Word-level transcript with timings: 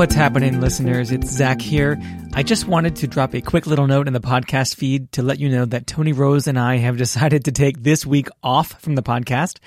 what's 0.00 0.14
happening, 0.14 0.62
listeners? 0.62 1.12
It's 1.12 1.28
Zach 1.28 1.60
here. 1.60 2.00
I 2.32 2.42
just 2.42 2.66
wanted 2.66 2.96
to 2.96 3.06
drop 3.06 3.34
a 3.34 3.42
quick 3.42 3.66
little 3.66 3.86
note 3.86 4.06
in 4.06 4.14
the 4.14 4.20
podcast 4.20 4.76
feed 4.76 5.12
to 5.12 5.22
let 5.22 5.38
you 5.38 5.50
know 5.50 5.66
that 5.66 5.86
Tony 5.86 6.14
Rose 6.14 6.46
and 6.46 6.58
I 6.58 6.78
have 6.78 6.96
decided 6.96 7.44
to 7.44 7.52
take 7.52 7.82
this 7.82 8.06
week 8.06 8.28
off 8.42 8.80
from 8.80 8.94
the 8.94 9.02
podcast. 9.02 9.58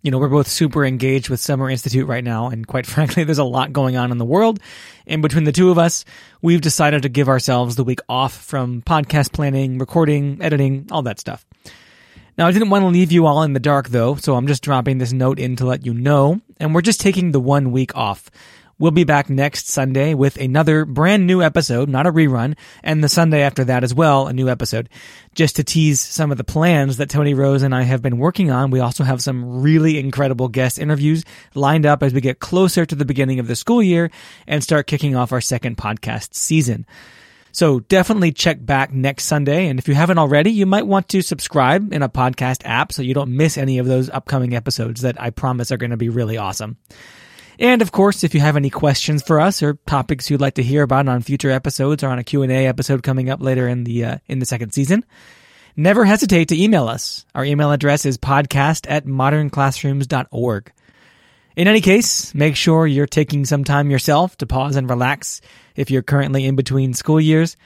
You 0.00 0.10
know, 0.10 0.16
we're 0.16 0.30
both 0.30 0.48
super 0.48 0.82
engaged 0.82 1.28
with 1.28 1.40
Summer 1.40 1.68
Institute 1.68 2.08
right 2.08 2.24
now, 2.24 2.48
and 2.48 2.66
quite 2.66 2.86
frankly, 2.86 3.24
there's 3.24 3.36
a 3.36 3.44
lot 3.44 3.74
going 3.74 3.98
on 3.98 4.10
in 4.10 4.16
the 4.16 4.24
world. 4.24 4.60
And 5.06 5.20
between 5.20 5.44
the 5.44 5.52
two 5.52 5.70
of 5.70 5.76
us, 5.76 6.06
we've 6.40 6.62
decided 6.62 7.02
to 7.02 7.10
give 7.10 7.28
ourselves 7.28 7.76
the 7.76 7.84
week 7.84 8.00
off 8.08 8.32
from 8.34 8.80
podcast 8.80 9.34
planning, 9.34 9.76
recording, 9.76 10.38
editing, 10.40 10.88
all 10.90 11.02
that 11.02 11.20
stuff. 11.20 11.44
Now, 12.38 12.46
I 12.46 12.52
didn't 12.52 12.70
want 12.70 12.82
to 12.82 12.88
leave 12.88 13.12
you 13.12 13.26
all 13.26 13.42
in 13.42 13.52
the 13.52 13.60
dark 13.60 13.90
though, 13.90 14.14
so 14.14 14.36
I'm 14.36 14.46
just 14.46 14.62
dropping 14.62 14.96
this 14.96 15.12
note 15.12 15.38
in 15.38 15.56
to 15.56 15.66
let 15.66 15.84
you 15.84 15.92
know, 15.92 16.40
and 16.58 16.74
we're 16.74 16.80
just 16.80 17.02
taking 17.02 17.32
the 17.32 17.40
one 17.40 17.72
week 17.72 17.94
off. 17.94 18.30
We'll 18.78 18.90
be 18.90 19.04
back 19.04 19.30
next 19.30 19.68
Sunday 19.68 20.12
with 20.12 20.36
another 20.36 20.84
brand 20.84 21.26
new 21.26 21.40
episode, 21.40 21.88
not 21.88 22.06
a 22.06 22.12
rerun, 22.12 22.58
and 22.82 23.02
the 23.02 23.08
Sunday 23.08 23.40
after 23.40 23.64
that 23.64 23.82
as 23.82 23.94
well, 23.94 24.26
a 24.26 24.34
new 24.34 24.50
episode. 24.50 24.90
Just 25.34 25.56
to 25.56 25.64
tease 25.64 25.98
some 25.98 26.30
of 26.30 26.36
the 26.36 26.44
plans 26.44 26.98
that 26.98 27.08
Tony 27.08 27.32
Rose 27.32 27.62
and 27.62 27.74
I 27.74 27.84
have 27.84 28.02
been 28.02 28.18
working 28.18 28.50
on, 28.50 28.70
we 28.70 28.80
also 28.80 29.02
have 29.02 29.22
some 29.22 29.62
really 29.62 29.98
incredible 29.98 30.48
guest 30.48 30.78
interviews 30.78 31.24
lined 31.54 31.86
up 31.86 32.02
as 32.02 32.12
we 32.12 32.20
get 32.20 32.38
closer 32.38 32.84
to 32.84 32.94
the 32.94 33.06
beginning 33.06 33.38
of 33.38 33.46
the 33.46 33.56
school 33.56 33.82
year 33.82 34.10
and 34.46 34.62
start 34.62 34.86
kicking 34.86 35.16
off 35.16 35.32
our 35.32 35.40
second 35.40 35.78
podcast 35.78 36.34
season. 36.34 36.84
So 37.52 37.80
definitely 37.80 38.32
check 38.32 38.58
back 38.60 38.92
next 38.92 39.24
Sunday. 39.24 39.68
And 39.68 39.78
if 39.78 39.88
you 39.88 39.94
haven't 39.94 40.18
already, 40.18 40.50
you 40.50 40.66
might 40.66 40.86
want 40.86 41.08
to 41.08 41.22
subscribe 41.22 41.94
in 41.94 42.02
a 42.02 42.10
podcast 42.10 42.60
app 42.66 42.92
so 42.92 43.00
you 43.00 43.14
don't 43.14 43.34
miss 43.34 43.56
any 43.56 43.78
of 43.78 43.86
those 43.86 44.10
upcoming 44.10 44.54
episodes 44.54 45.00
that 45.00 45.18
I 45.18 45.30
promise 45.30 45.72
are 45.72 45.78
going 45.78 45.92
to 45.92 45.96
be 45.96 46.10
really 46.10 46.36
awesome. 46.36 46.76
And 47.58 47.80
of 47.82 47.92
course, 47.92 48.22
if 48.22 48.34
you 48.34 48.40
have 48.40 48.56
any 48.56 48.70
questions 48.70 49.22
for 49.22 49.40
us 49.40 49.62
or 49.62 49.78
topics 49.86 50.30
you'd 50.30 50.40
like 50.40 50.54
to 50.54 50.62
hear 50.62 50.82
about 50.82 51.08
on 51.08 51.22
future 51.22 51.50
episodes 51.50 52.02
or 52.02 52.08
on 52.08 52.18
a 52.18 52.24
Q&A 52.24 52.66
episode 52.66 53.02
coming 53.02 53.30
up 53.30 53.40
later 53.40 53.66
in 53.66 53.84
the 53.84 54.04
uh, 54.04 54.18
in 54.26 54.38
the 54.38 54.46
second 54.46 54.72
season, 54.72 55.04
never 55.76 56.04
hesitate 56.04 56.48
to 56.48 56.62
email 56.62 56.88
us. 56.88 57.24
Our 57.34 57.44
email 57.44 57.72
address 57.72 58.04
is 58.04 58.18
podcast 58.18 58.86
at 58.90 59.06
modernclassrooms.org. 59.06 60.72
In 61.56 61.68
any 61.68 61.80
case, 61.80 62.34
make 62.34 62.54
sure 62.54 62.86
you're 62.86 63.06
taking 63.06 63.46
some 63.46 63.64
time 63.64 63.90
yourself 63.90 64.36
to 64.38 64.46
pause 64.46 64.76
and 64.76 64.90
relax 64.90 65.40
if 65.74 65.90
you're 65.90 66.02
currently 66.02 66.44
in 66.44 66.54
between 66.54 66.92
school 66.92 67.20
years. 67.20 67.56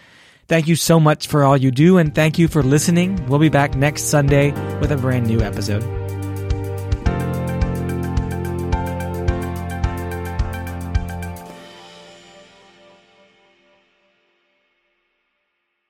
Thank 0.47 0.69
you 0.69 0.77
so 0.77 1.01
much 1.01 1.27
for 1.27 1.43
all 1.43 1.57
you 1.57 1.73
do 1.73 1.99
and 1.99 2.15
thank 2.15 2.39
you 2.39 2.47
for 2.47 2.63
listening. 2.63 3.27
We'll 3.27 3.41
be 3.41 3.49
back 3.49 3.75
next 3.75 4.05
Sunday 4.05 4.53
with 4.79 4.93
a 4.93 4.97
brand 4.97 5.27
new 5.27 5.41
episode. 5.41 6.00